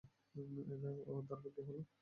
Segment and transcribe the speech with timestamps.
[1.07, 1.81] ওহ, তারপর কি হলো?